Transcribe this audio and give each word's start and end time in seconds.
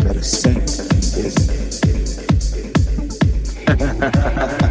that 0.00 0.16
a 0.16 0.22
saint 0.22 0.62
isn't. 4.06 4.65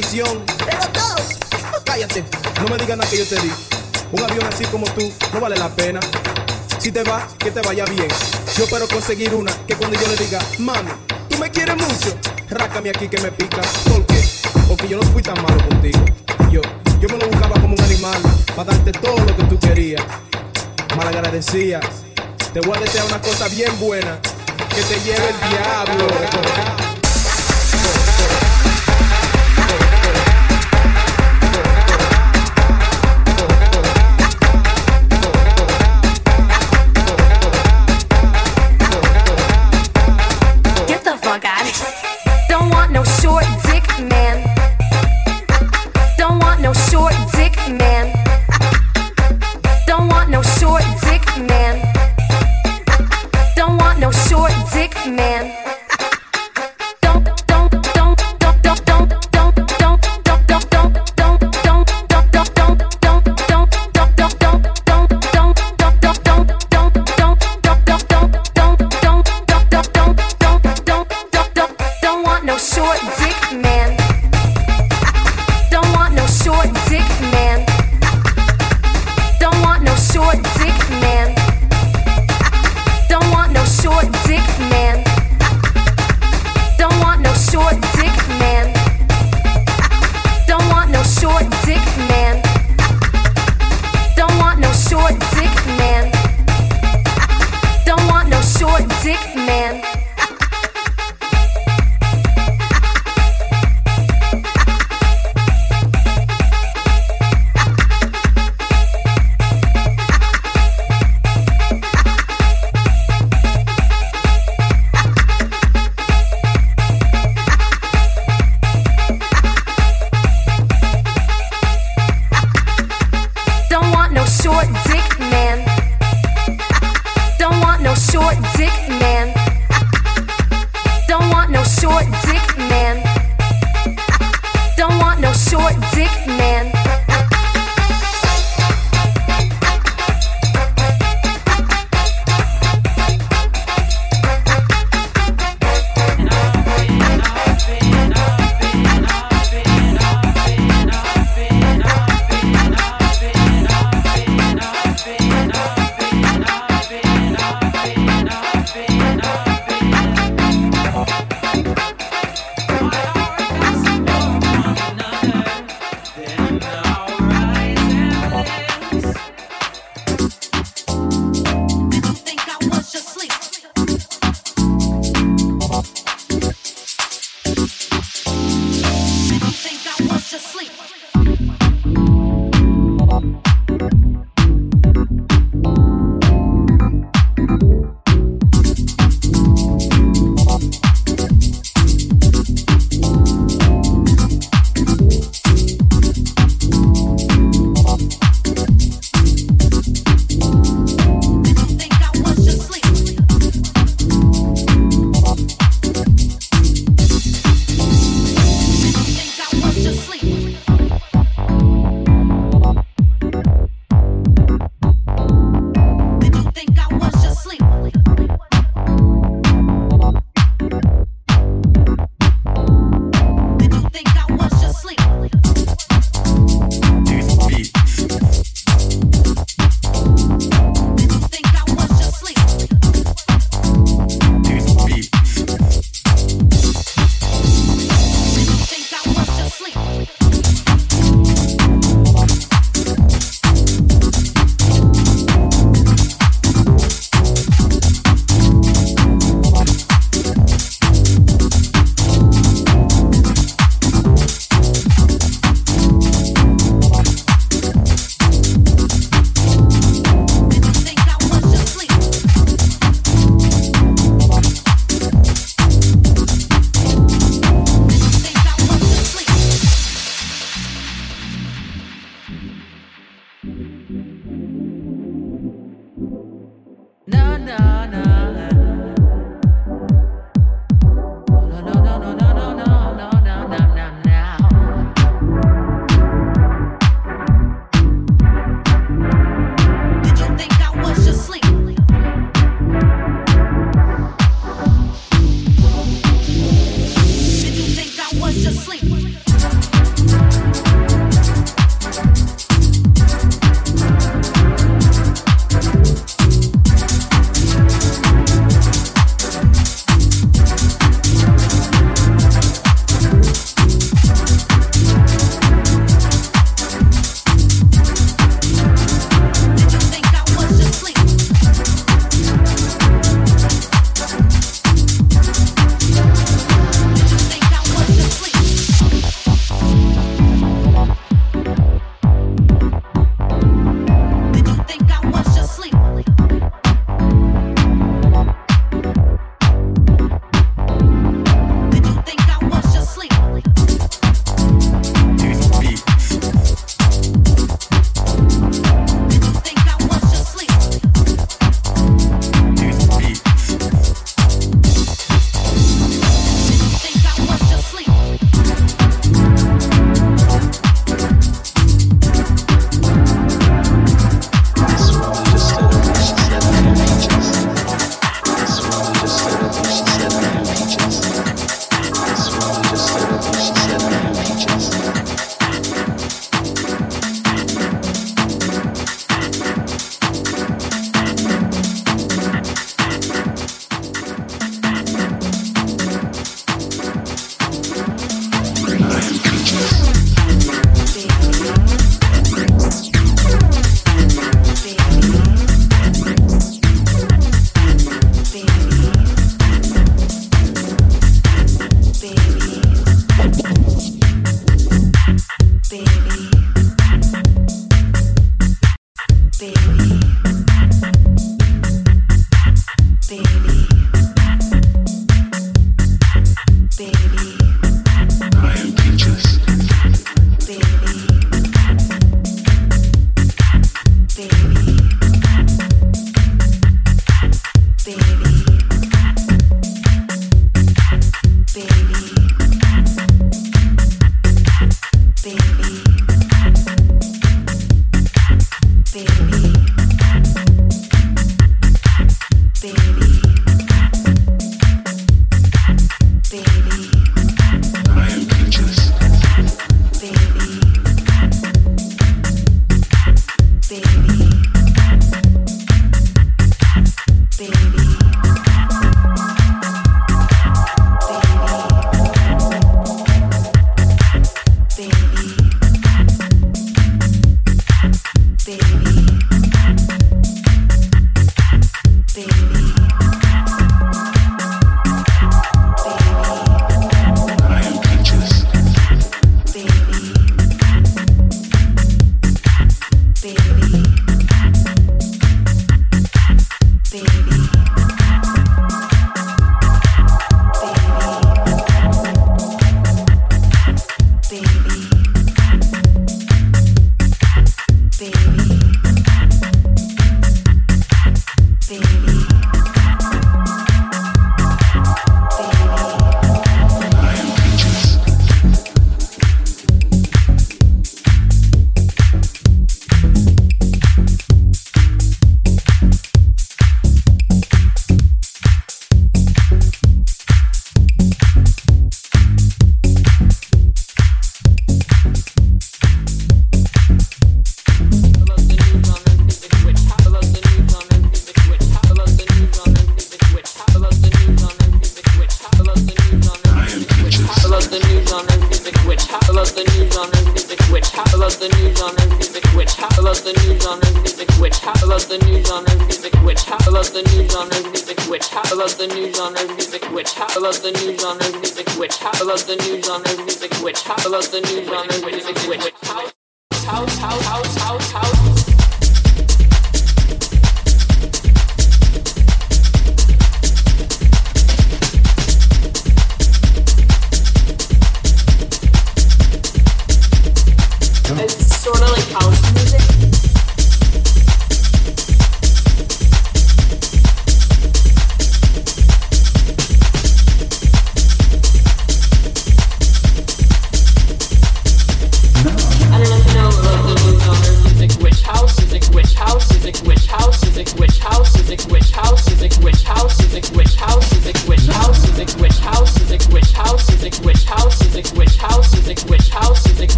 Traición. 0.00 0.44
Cállate. 1.84 2.24
No 2.60 2.68
me 2.68 2.76
digas 2.76 2.96
nada 2.98 3.10
que 3.10 3.18
yo 3.18 3.26
te 3.26 3.36
di. 3.40 3.52
Un 4.12 4.22
avión 4.22 4.46
así 4.46 4.64
como 4.66 4.86
tú 4.92 5.12
no 5.32 5.40
vale 5.40 5.56
la 5.56 5.68
pena. 5.68 6.00
Si 6.78 6.92
te 6.92 7.02
vas, 7.02 7.24
que 7.38 7.50
te 7.50 7.60
vaya 7.62 7.84
bien. 7.84 8.08
Yo 8.56 8.64
espero 8.64 8.86
conseguir 8.88 9.34
una 9.34 9.52
que 9.66 9.74
cuando 9.74 9.98
yo 10.00 10.06
le 10.06 10.16
diga, 10.16 10.38
mami, 10.58 10.90
tú 11.28 11.38
me 11.38 11.50
quieres 11.50 11.76
mucho, 11.76 12.16
rácame 12.48 12.90
aquí 12.90 13.08
que 13.08 13.20
me 13.20 13.32
pica. 13.32 13.60
¿Por 13.88 14.06
qué? 14.06 14.24
Porque 14.68 14.88
yo 14.88 14.98
no 14.98 15.02
fui 15.10 15.22
tan 15.22 15.40
malo 15.42 15.58
contigo. 15.68 16.04
Yo, 16.50 16.60
yo 17.00 17.08
me 17.08 17.18
lo 17.18 17.28
buscaba 17.28 17.60
como 17.60 17.74
un 17.74 17.80
animal 17.80 18.22
para 18.54 18.72
darte 18.72 18.92
todo 18.92 19.16
lo 19.16 19.36
que 19.36 19.44
tú 19.44 19.58
querías. 19.58 20.02
Malagradecías. 20.96 21.84
Te 22.52 22.60
voy 22.60 22.76
a 22.76 22.80
desear 22.80 23.04
una 23.06 23.20
cosa 23.20 23.48
bien 23.48 23.78
buena. 23.80 24.20
Que 24.74 24.82
te 24.82 25.00
lleve 25.00 25.28
el 25.28 25.50
diablo. 25.50 26.97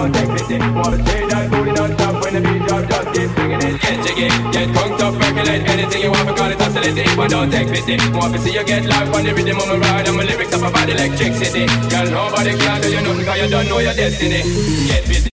don't 0.00 0.12
take 0.14 0.30
pity 0.32 0.56
Wanna 0.72 0.98
say 1.04 1.20
that 1.28 1.44
booty 1.50 1.72
don't 1.76 1.92
stop 1.92 2.14
when 2.24 2.32
the 2.34 2.40
beat 2.40 2.62
drop 2.64 2.84
Just 2.88 3.06
keep 3.12 3.28
swinging 3.36 3.60
it 3.60 3.74
Get 3.80 3.96
jiggy, 4.04 4.28
get 4.52 4.68
crunked 4.72 5.00
up, 5.04 5.12
percolate 5.20 5.62
Anything 5.68 6.02
you 6.02 6.10
want, 6.10 6.26
we 6.28 6.32
call 6.34 6.50
it 6.50 6.58
hostility 6.60 7.04
But 7.16 7.28
don't 7.30 7.50
take 7.50 7.68
pity 7.68 7.96
Want 8.16 8.32
to 8.34 8.38
see 8.40 8.52
you 8.56 8.64
get 8.64 8.84
live 8.86 9.12
on 9.12 9.24
the 9.24 9.32
rhythm 9.34 9.58
of 9.60 9.68
my 9.68 9.76
ride 9.76 10.08
And 10.08 10.16
my 10.16 10.24
lyrics 10.24 10.52
up 10.54 10.64
about 10.64 10.88
electricity 10.88 11.66
Girl, 11.92 12.08
nobody 12.08 12.56
can 12.56 12.80
do 12.80 12.88
you 12.88 13.02
nothing 13.04 13.26
Cause 13.26 13.38
you 13.40 13.48
don't 13.50 13.68
know 13.68 13.78
your 13.78 13.94
destiny 13.94 14.40
Get 14.88 15.04
busy 15.04 15.28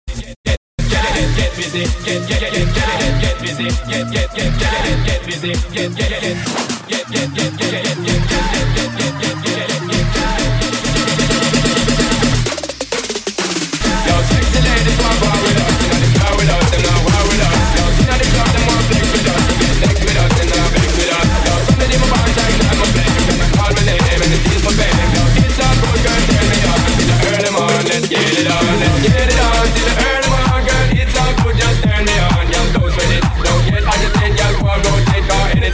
Get 1.35 1.51
busy, 1.57 1.85
get 2.05 2.20
get 2.28 2.41
get 2.41 2.53
get 2.53 2.69
get 2.69 3.15
get 3.20 3.36
busy, 3.41 3.69
get 3.91 4.05
get 4.12 4.28
get 4.32 4.53
get 4.55 5.07
get 5.07 5.20
busy, 5.27 5.53
get 5.74 5.91
get 5.97 6.11
get 6.11 6.36
get 6.89 7.05
get 7.11 7.28
get 7.35 7.59
get 7.59 8.07
get 8.07 8.14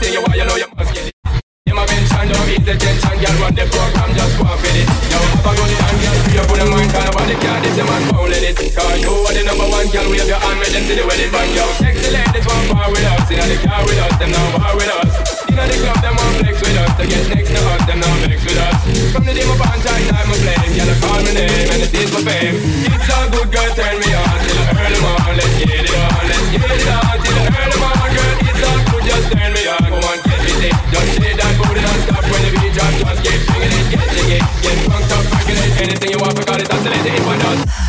Anything 0.01 0.17
you 0.17 0.25
want, 0.25 0.33
you 0.33 0.45
know 0.49 0.57
you 0.57 0.65
must 0.73 0.93
get 0.97 1.05
it. 1.05 1.13
You 1.69 1.77
my 1.77 1.85
mention, 1.85 2.25
don't 2.33 2.49
eat 2.49 2.65
the 2.65 2.73
tension, 2.73 3.15
girl. 3.21 3.37
Run 3.37 3.53
the 3.53 3.69
program, 3.69 4.09
just 4.17 4.33
go 4.33 4.49
with 4.49 4.73
it. 4.73 4.89
You 4.89 5.21
have 5.21 5.45
a 5.45 5.51
good 5.53 5.73
time, 5.77 5.97
girl. 6.01 6.17
Free 6.25 6.41
up 6.41 6.49
with 6.49 6.57
a 6.57 6.65
mind, 6.73 6.89
kind 6.89 7.05
of 7.05 7.13
body, 7.13 7.37
girl. 7.37 7.61
This 7.61 7.77
your 7.77 7.85
man 7.85 8.01
fouling 8.09 8.41
it. 8.41 8.57
Cause 8.57 8.97
you 8.97 9.13
are 9.13 9.29
the 9.29 9.45
number 9.45 9.67
one, 9.69 9.85
girl. 9.93 10.09
Wave 10.09 10.25
your 10.25 10.41
hand, 10.41 10.57
make 10.57 10.73
them 10.73 10.89
see 10.89 10.97
the 10.97 11.05
wedding 11.05 11.29
band, 11.29 11.53
yo. 11.53 11.69
Sexy 11.77 12.09
ladies 12.17 12.45
want 12.49 12.65
bar 12.73 12.89
with 12.89 13.05
us, 13.13 13.29
you 13.29 13.37
know 13.37 13.45
the 13.45 13.57
car 13.61 13.81
with 13.85 14.01
us, 14.01 14.13
them 14.17 14.29
now 14.33 14.57
bar 14.57 14.73
with 14.73 14.89
us. 14.89 15.13
You 15.45 15.53
know 15.53 15.65
the 15.69 15.77
club, 15.85 15.99
them 16.01 16.13
want 16.17 16.33
flex 16.41 16.55
with 16.57 16.81
us. 16.81 16.91
To 16.97 17.03
get 17.05 17.25
next 17.29 17.49
to 17.53 17.61
us, 17.61 17.81
them 17.85 17.97
now 18.01 18.13
flex 18.25 18.39
with 18.41 18.57
us. 18.57 18.77
From 19.13 19.21
the 19.21 19.33
day 19.37 19.45
my 19.45 19.53
band 19.53 19.81
tied, 19.85 20.09
I'm 20.17 20.33
a 20.33 20.35
flame. 20.41 20.71
Girl, 20.81 20.89
I 20.89 20.95
call 20.97 21.21
my 21.21 21.29
name, 21.29 21.69
and 21.77 21.81
it 21.85 21.93
is 21.93 22.09
my 22.09 22.25
fame. 22.25 22.57
It's 22.89 23.05
a 23.05 23.17
good 23.29 23.53
girl, 23.53 23.69
turn 23.77 24.01
me 24.01 24.09
on 24.17 24.33
till 24.49 24.57
the 24.57 24.65
early 24.81 24.97
morning. 24.97 25.35
Let's 25.37 25.53
get 25.61 25.77
it 25.77 25.93
on, 25.93 26.25
let's 26.25 26.45
get 26.49 26.69
it 26.73 26.89
on 26.89 27.15
till 27.21 27.37
the 27.37 27.53
early 27.53 27.77
morning 27.77 28.00
just 29.11 29.27
turn 29.31 29.51
me 29.51 29.67
on. 29.67 29.83
Come 29.83 30.03
on, 30.07 30.17
get 30.23 30.39
busy, 30.39 30.71
just 30.71 31.09
shake 31.19 31.35
that 31.35 31.53
booty 31.59 31.81
non-stop 31.83 32.23
when 32.31 32.41
the 32.47 32.51
beat 32.55 32.71
drop. 32.71 32.93
Just 32.95 33.19
keep 33.27 33.39
swinging 33.43 33.73
it, 33.75 33.85
get 33.91 34.07
jiggy, 34.15 34.39
get 34.39 34.77
funked 34.87 35.11
up, 35.11 35.23
rocking 35.35 35.59
it. 35.59 35.71
Anything 35.83 36.09
you 36.15 36.19
want, 36.23 36.35
forgot 36.39 36.61
it, 36.61 36.71
oscillate 36.71 37.05
it, 37.05 37.25
one 37.27 37.80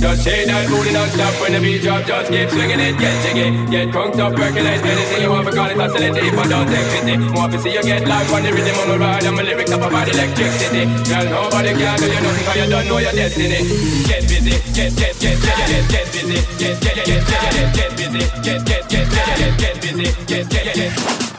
just 0.00 0.24
shake 0.24 0.46
that 0.48 0.64
booty 0.68 0.92
non-stop 0.92 1.34
when 1.40 1.52
the 1.52 1.60
beat 1.60 1.82
drop. 1.82 2.02
Just 2.08 2.32
keep 2.32 2.48
swinging 2.48 2.80
it, 2.80 2.96
get 2.96 3.14
jiggy, 3.22 3.48
get 3.70 3.92
crunked 3.92 4.18
up, 4.18 4.32
percolate. 4.32 4.80
Anything 4.80 5.22
you 5.22 5.30
want, 5.30 5.44
forgot 5.46 5.70
it, 5.70 5.78
oscillate 5.78 6.16
it, 6.16 6.24
if 6.24 6.38
I 6.38 6.48
don't 6.48 6.66
take 6.66 6.88
pity. 6.90 7.16
More 7.20 7.48
to 7.48 7.58
see 7.60 7.72
you 7.76 7.82
get 7.82 8.08
live 8.08 8.32
on 8.32 8.42
the 8.42 8.50
rhythm 8.52 8.76
of 8.80 8.88
my 8.88 8.96
ride 8.96 9.24
and 9.24 9.36
my 9.36 9.42
lyrics 9.42 9.70
up 9.70 9.82
about 9.84 10.08
electricity. 10.08 10.88
Girl, 11.04 11.24
nobody 11.28 11.72
can 11.76 11.96
do 12.00 12.06
you 12.08 12.20
nothing 12.24 12.44
'cause 12.44 12.56
you 12.56 12.66
don't 12.72 12.86
know 12.88 12.98
your 12.98 13.12
destiny. 13.12 13.60
Get 14.08 14.22
busy, 14.24 14.56
get 14.72 14.90
get 14.96 15.14
get 15.20 15.36
get 15.36 15.58
get 15.68 15.84
get 15.92 16.06
busy, 16.12 16.38
get 16.56 16.80
get 16.80 16.96
get 17.04 17.20
get 17.20 17.44
get 17.54 17.68
get 17.76 17.90
busy, 17.96 18.24
get 18.40 18.60
get 18.64 18.82
get 18.88 19.04
get 19.04 19.28
get 19.36 19.52
get 19.60 19.74
busy, 19.80 20.08
get 20.26 20.44
get 20.48 20.64
get 20.64 20.90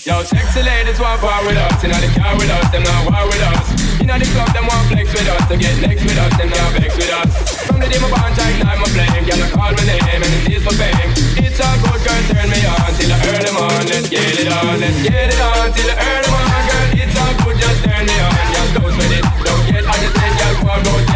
Yo, 0.00 0.24
sexy 0.24 0.62
ladies 0.64 0.96
want 0.96 1.20
war 1.20 1.44
with 1.44 1.60
us, 1.60 1.84
inna 1.84 1.92
the 2.00 2.08
car 2.16 2.32
with 2.40 2.48
us, 2.48 2.64
them 2.72 2.80
not 2.88 3.04
war 3.04 3.20
with 3.28 3.44
us. 3.52 3.68
Inna 4.00 4.16
the 4.16 4.24
club, 4.32 4.48
them 4.56 4.64
want 4.64 4.88
flex 4.88 5.12
with 5.12 5.28
us, 5.28 5.44
to 5.44 5.60
get 5.60 5.76
next 5.84 6.00
with 6.08 6.16
us, 6.16 6.32
them 6.40 6.48
not 6.48 6.72
vex 6.72 6.96
with 6.96 7.12
us. 7.12 7.28
From 7.68 7.84
the 7.84 7.86
day 7.86 8.00
my 8.00 8.08
bond 8.08 8.32
tight, 8.32 8.64
I'm 8.64 8.80
a 8.80 8.88
flame, 8.88 9.28
girl, 9.28 9.44
I 9.44 9.48
call 9.52 9.72
my 9.76 9.84
name 9.84 10.00
and 10.24 10.32
it 10.40 10.56
is 10.56 10.64
for 10.64 10.72
fame. 10.72 11.12
It's 11.44 11.60
a 11.60 11.68
good 11.84 12.00
girl, 12.00 12.22
turn 12.32 12.48
me 12.48 12.64
on 12.64 12.90
till 12.96 13.12
I 13.12 13.18
earn 13.28 13.44
them 13.44 13.56
on. 13.60 13.84
Let's 13.92 14.08
get 14.08 14.40
it 14.40 14.48
on, 14.48 14.80
let's 14.80 14.98
get 15.04 15.36
it 15.36 15.40
on 15.44 15.68
till 15.68 15.90
I 15.92 15.94
earn 16.00 16.22
them 16.24 16.32
on, 16.32 16.48
girl. 16.48 16.88
It's 16.96 17.16
all 17.20 17.34
good, 17.44 17.56
just 17.60 17.84
turn 17.84 18.02
me 18.08 18.16
on, 18.24 18.32
girl, 18.56 18.68
dose 18.80 18.96
with 18.96 19.16
it. 19.20 19.24
Don't 19.44 19.64
get 19.68 19.84
agitated, 19.84 20.64
girl, 20.64 20.80
go. 20.80 21.09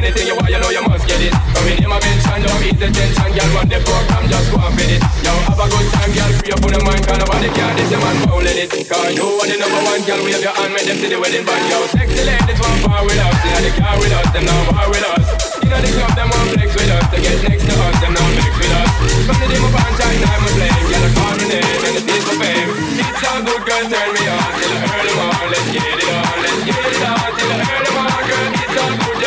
Anything 0.00 0.32
you 0.32 0.36
want, 0.40 0.48
you 0.48 0.56
know 0.56 0.72
you 0.72 0.80
must 0.88 1.04
get 1.04 1.20
it. 1.20 1.28
Come 1.28 1.68
in, 1.68 1.84
my 1.84 2.00
mention, 2.00 2.40
don't 2.40 2.64
ease 2.64 2.80
the 2.80 2.88
tension, 2.88 3.30
girl, 3.36 3.52
run 3.52 3.68
the 3.68 3.84
program, 3.84 4.24
just 4.32 4.48
go 4.48 4.56
and 4.56 4.72
fit 4.72 4.96
it. 4.96 5.00
Yo, 5.20 5.28
have 5.44 5.60
a 5.60 5.66
good 5.68 5.86
time, 5.92 6.08
girl, 6.16 6.32
free 6.40 6.52
up 6.56 6.64
on 6.64 6.72
the 6.72 6.80
mind, 6.88 7.04
cause 7.04 7.20
nobody 7.20 7.52
can 7.52 7.76
this, 7.76 7.92
your 7.92 8.00
man 8.00 8.16
fouling 8.24 8.56
it. 8.64 8.72
Cause 8.72 9.12
you 9.12 9.28
are 9.28 9.44
the 9.44 9.60
number 9.60 9.76
one, 9.84 10.00
girl, 10.08 10.24
wave 10.24 10.40
your 10.40 10.56
hand, 10.56 10.72
make 10.72 10.88
them 10.88 10.96
see 10.96 11.12
the 11.12 11.20
wedding 11.20 11.44
band, 11.44 11.68
yo. 11.68 11.84
Sexy 11.92 12.16
ladies 12.16 12.56
want 12.64 12.80
bar 12.80 13.04
with 13.04 13.20
us, 13.20 13.44
inna 13.44 13.60
the 13.60 13.70
car 13.76 13.92
with 14.00 14.16
us, 14.16 14.28
them 14.32 14.44
now 14.48 14.60
bar 14.72 14.88
with 14.88 15.04
us. 15.04 15.26
Inna 15.68 15.78
the 15.84 15.90
club, 15.92 16.12
them 16.16 16.28
want 16.32 16.48
flex 16.48 16.68
with 16.72 16.96
us, 16.96 17.04
to 17.04 17.16
get 17.20 17.36
next 17.44 17.64
to 17.68 17.74
us, 17.76 17.96
them 18.00 18.12
now 18.16 18.28
mix 18.40 18.52
with 18.56 18.72
us. 18.80 18.88
The 19.04 19.46
day 19.52 19.60
my 19.60 19.68
band 19.68 19.94
time, 20.00 20.16
I'm 20.16 20.48
a 20.48 20.50
flame, 20.56 20.84
girl, 20.88 21.04
I 21.04 21.10
call 21.12 21.34
my 21.36 21.44
name, 21.44 21.76
and 21.76 21.94
it 22.00 22.08
is 22.08 22.24
for 22.24 22.36
fame. 22.40 22.72
It's 23.04 23.20
all 23.28 23.44
good, 23.44 23.62
girl, 23.68 23.84
turn 23.84 24.08
me 24.16 24.22
on, 24.32 24.48
till 24.64 24.72
I 24.72 24.80
earn 24.80 25.04
them 25.12 25.20
on, 25.28 25.44
let's 25.52 25.68
get 25.68 25.92
it 25.92 26.08
on, 26.08 26.36
let's 26.40 26.60
get 26.64 26.88
it 26.88 27.04
on, 27.04 27.28
till 27.36 27.52
I 27.52 27.68
earn 27.68 27.84
them 27.84 28.09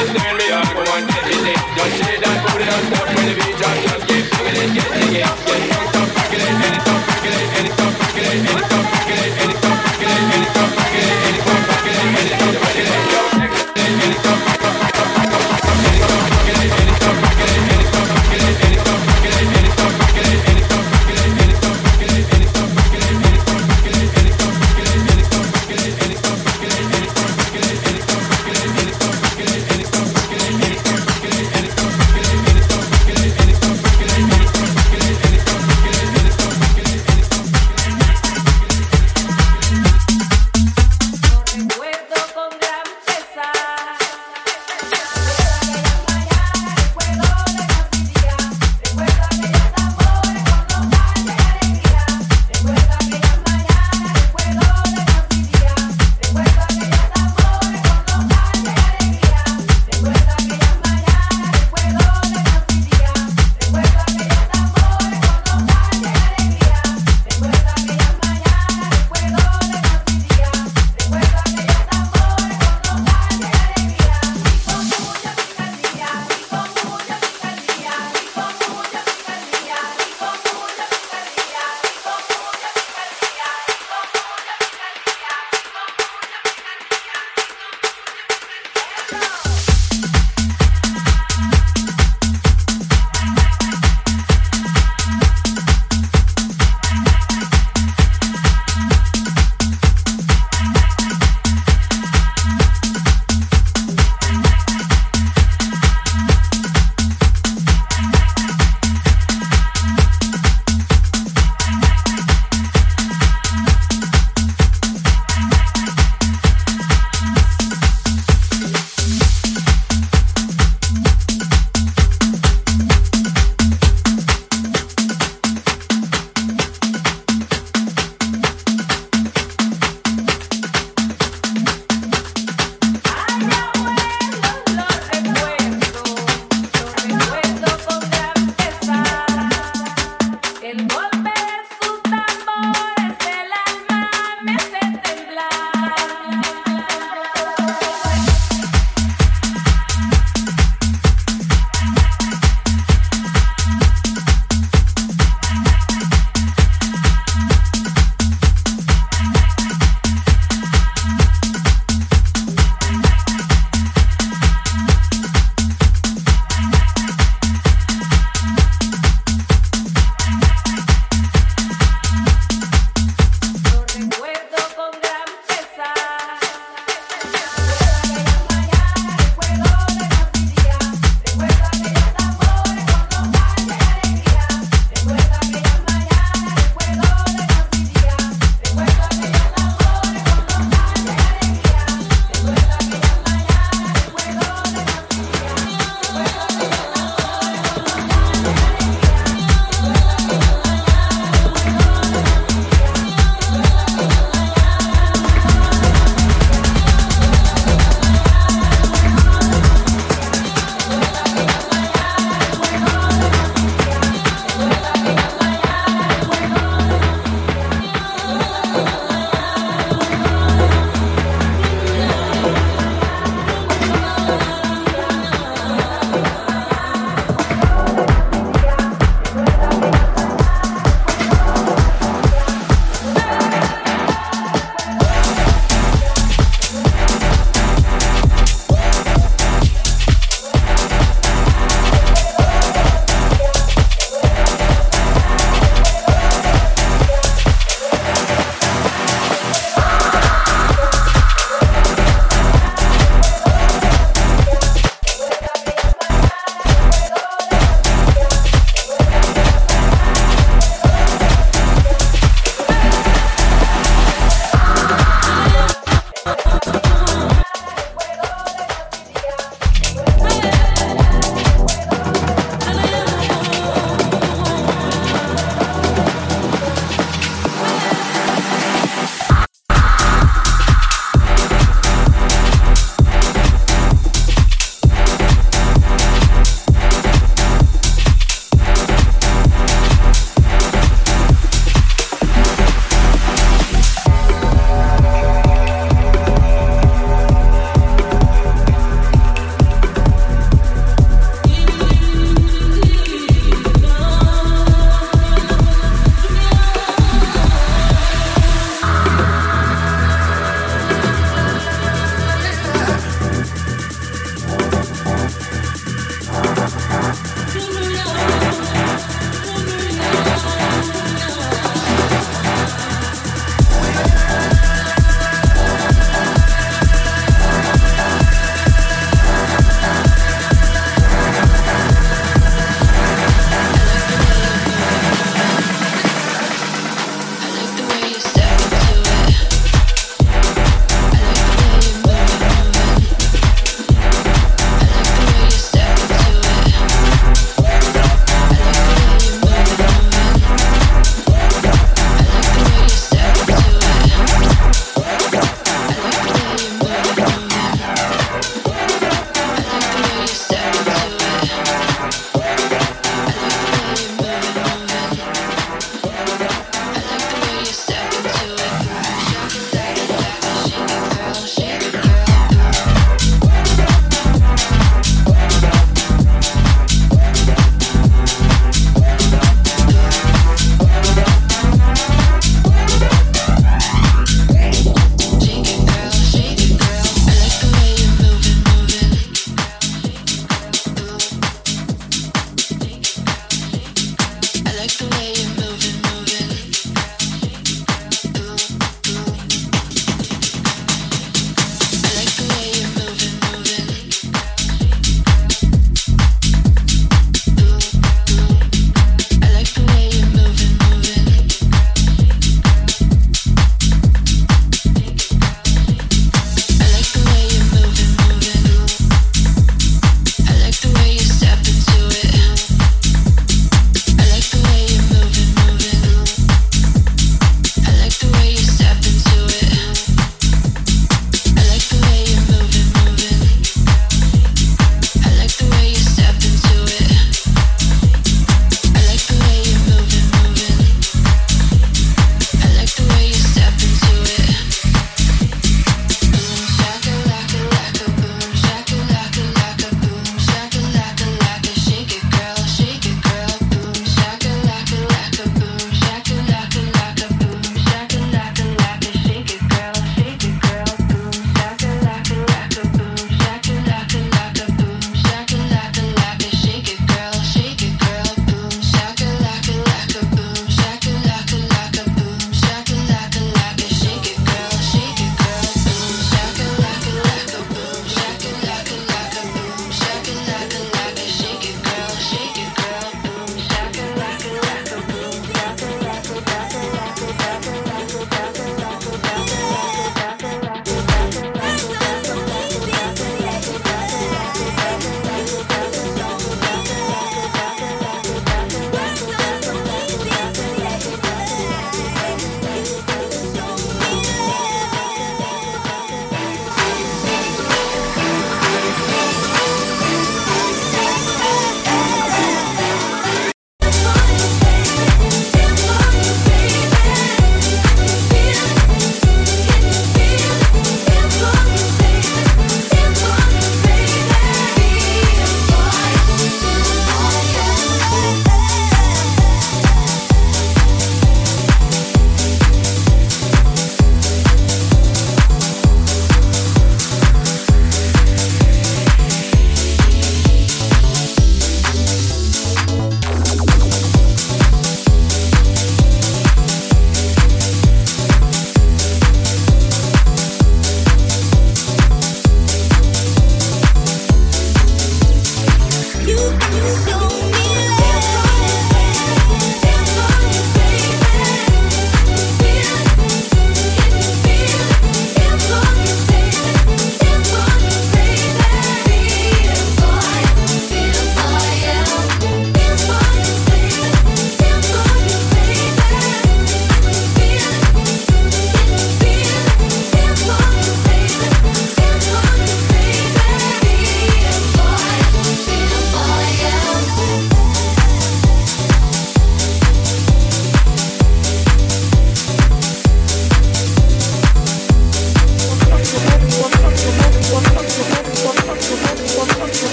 just 0.00 0.14
learn 0.14 0.36
me 0.38 0.50
up, 0.50 0.64
come 0.64 0.78
on, 0.78 1.06
take 1.08 1.26
it, 1.28 1.60
just 1.76 1.96
say 2.00 2.16
that 2.20 2.40
booty 2.48 2.64
on 2.72 3.08
and 3.08 3.09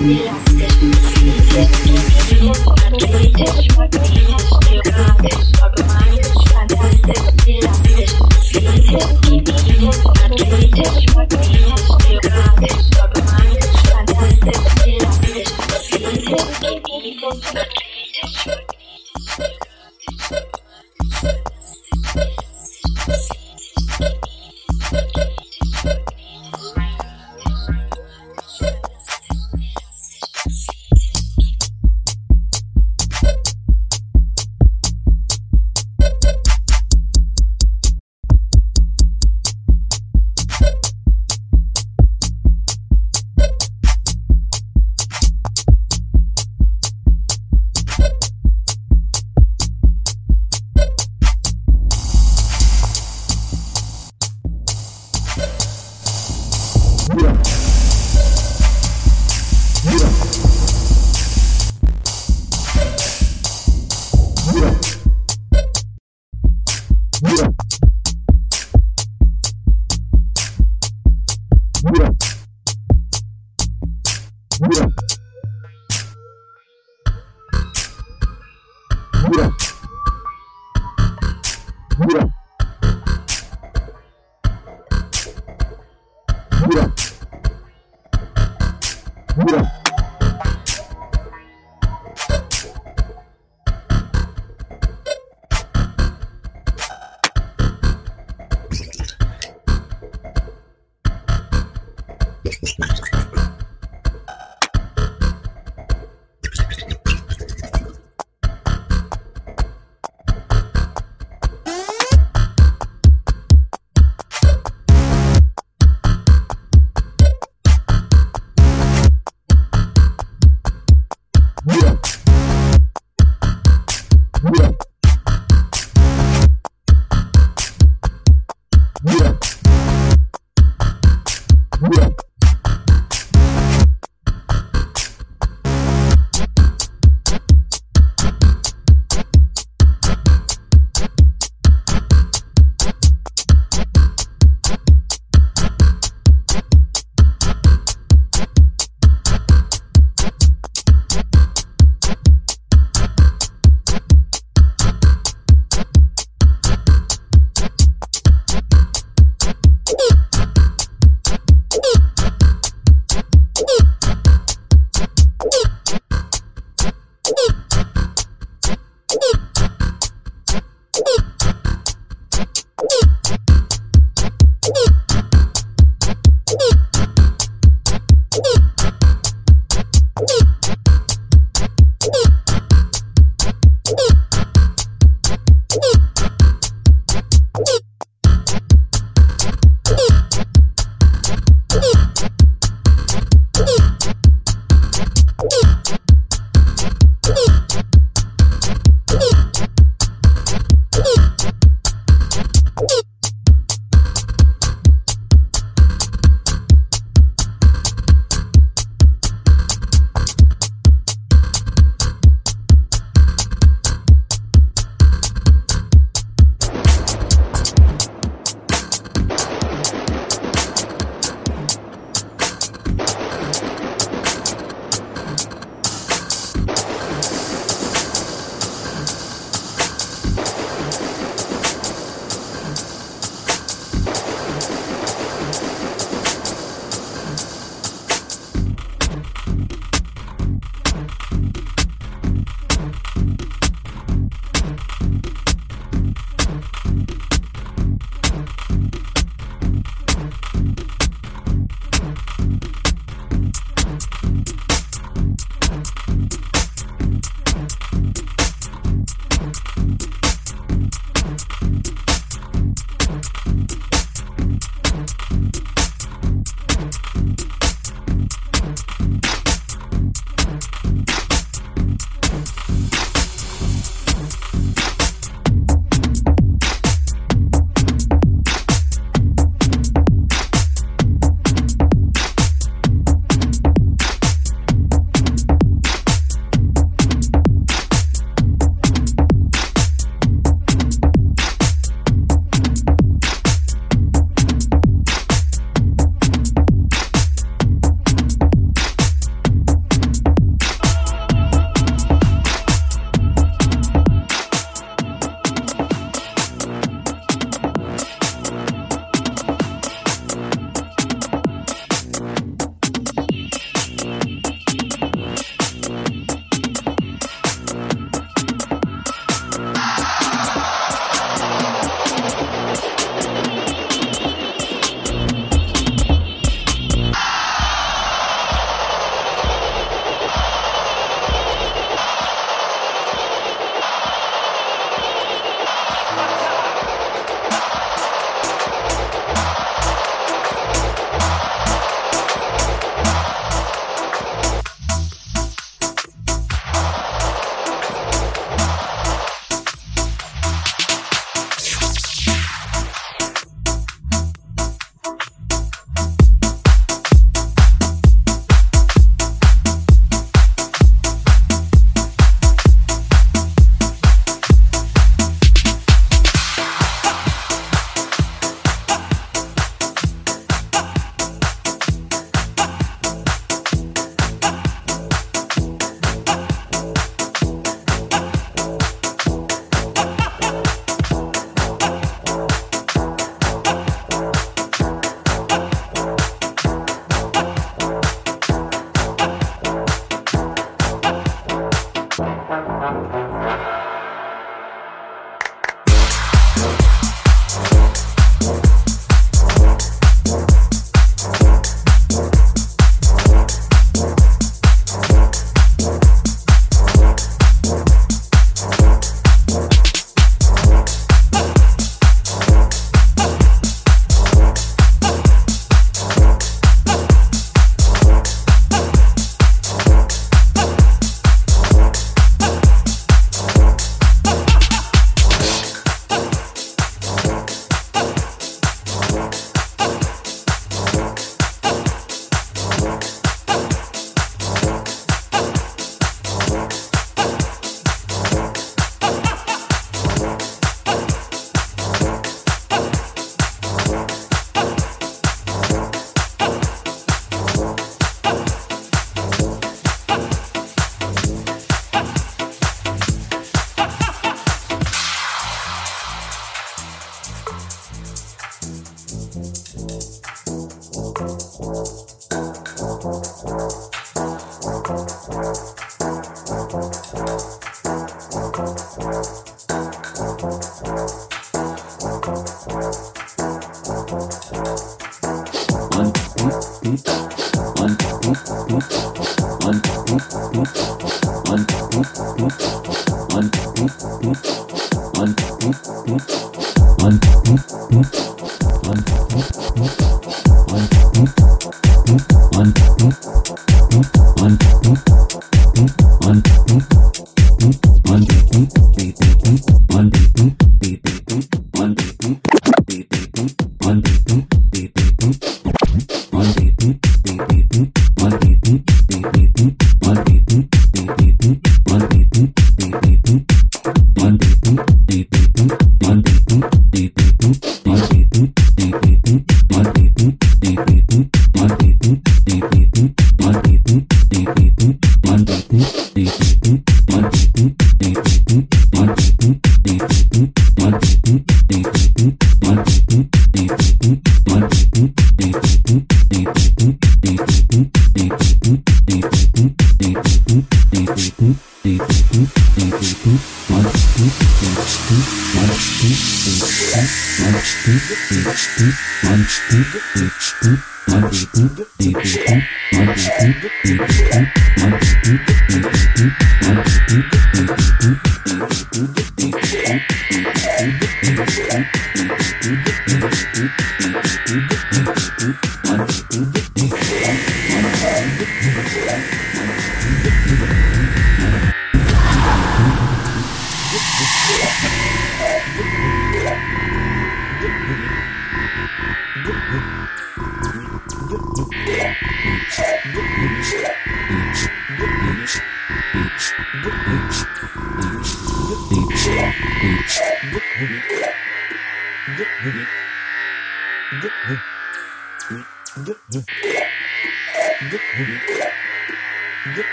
你。 0.00 0.49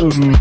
Hustle 0.00 0.32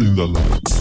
in 0.00 0.16
the 0.16 0.26
lot. 0.26 0.75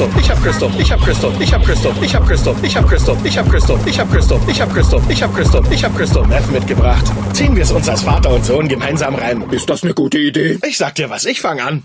Christoph, 0.00 0.18
ich 0.18 0.30
hab 0.30 0.42
Christoph, 0.42 0.80
ich 0.80 0.92
hab 0.92 1.00
Christoph, 1.02 1.40
ich 1.42 1.52
hab 1.52 1.62
Christoph, 1.62 2.02
ich 2.02 2.14
hab 2.14 2.26
Christoph, 2.26 2.64
ich 2.64 2.74
hab 2.74 2.88
Christoph, 2.88 3.26
ich 3.26 3.36
hab 3.36 3.50
Christoph, 3.50 3.86
ich 3.86 3.98
hab 4.00 4.10
Christoph, 4.10 4.48
ich 4.48 4.62
hab 4.62 4.72
Christoph, 4.72 5.10
ich 5.10 5.22
hab 5.22 5.34
Christoph, 5.34 5.70
ich 5.70 5.84
hab 5.84 5.94
Christoph 5.94 6.26
Meth 6.26 6.50
mitgebracht. 6.50 7.04
Ziehen 7.34 7.54
wir 7.54 7.64
es 7.64 7.70
uns 7.70 7.86
als 7.86 8.00
Vater 8.00 8.30
und 8.30 8.42
Sohn 8.46 8.66
gemeinsam 8.66 9.14
rein. 9.14 9.42
Ist 9.50 9.68
das 9.68 9.82
eine 9.82 9.92
gute 9.92 10.16
Idee? 10.16 10.58
Ich 10.66 10.78
sag 10.78 10.94
dir 10.94 11.10
was, 11.10 11.26
ich 11.26 11.42
fang 11.42 11.60
an. 11.60 11.82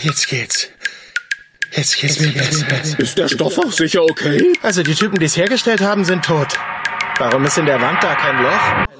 Jetzt 0.00 0.28
geht's. 0.28 0.68
Jetzt 1.70 2.00
geht's 2.00 2.18
mir 2.18 2.32
besser. 2.32 2.98
Ist 2.98 3.16
der 3.16 3.28
Stoff 3.28 3.56
auch 3.56 3.70
sicher 3.70 4.02
okay? 4.02 4.54
Also 4.62 4.82
die 4.82 4.96
Typen, 4.96 5.20
die 5.20 5.26
es 5.26 5.36
hergestellt 5.36 5.82
haben, 5.82 6.04
sind 6.04 6.24
tot. 6.24 6.48
Warum 7.18 7.44
ist 7.44 7.58
in 7.58 7.66
der 7.66 7.80
Wand 7.80 8.02
da 8.02 8.16
kein 8.16 8.42
Loch? 8.42 8.93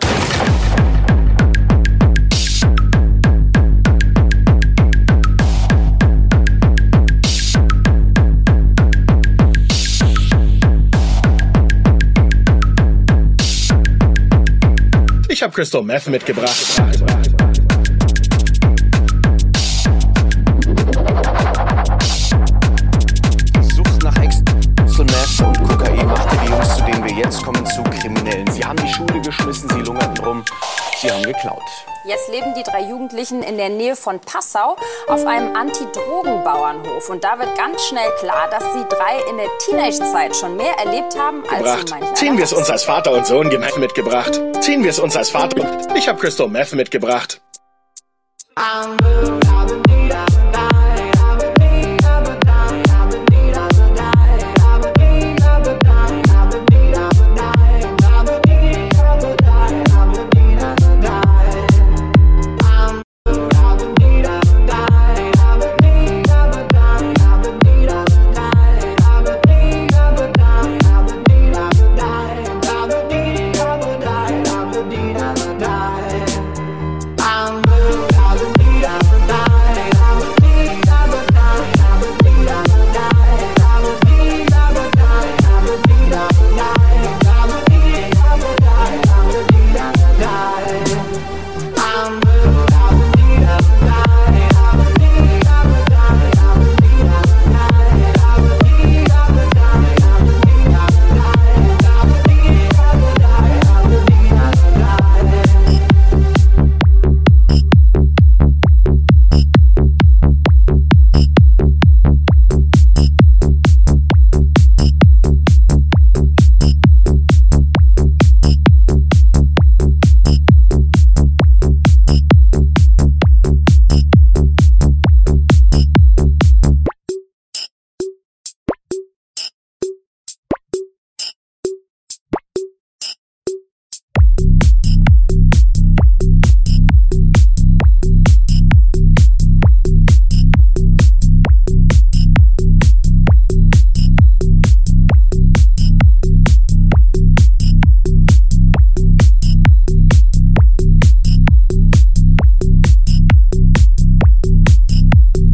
Crystal 15.54 15.84
Meth 15.84 16.08
mitgebracht. 16.08 16.93
Jugendlichen 33.34 33.42
in 33.42 33.56
der 33.56 33.68
Nähe 33.68 33.96
von 33.96 34.20
Passau 34.20 34.76
auf 35.08 35.26
einem 35.26 35.54
Anti-Drogen-Bauernhof. 35.54 37.08
Und 37.08 37.24
da 37.24 37.38
wird 37.38 37.56
ganz 37.56 37.84
schnell 37.86 38.10
klar, 38.20 38.48
dass 38.50 38.64
die 38.74 38.84
drei 38.88 39.30
in 39.30 39.36
der 39.36 39.48
Teenage-Zeit 39.58 40.36
schon 40.36 40.56
mehr 40.56 40.74
erlebt 40.78 41.18
haben 41.18 41.42
als 41.50 41.88
so 41.88 41.94
manch 41.94 42.14
Ziehen 42.14 42.36
wir 42.36 42.44
es 42.44 42.52
uns 42.52 42.70
als 42.70 42.84
Vater 42.84 43.12
und 43.12 43.26
Sohn 43.26 43.50
gemeinsam 43.50 43.80
mitgebracht. 43.80 44.40
Ziehen 44.60 44.82
wir 44.82 44.90
es 44.90 44.98
uns 44.98 45.16
als 45.16 45.30
Vater. 45.30 45.66
Ich 45.94 46.08
hab 46.08 46.20
Crystal 46.20 46.48
Meth 46.48 46.74
mitgebracht. 46.74 47.40
I'm 48.56 49.43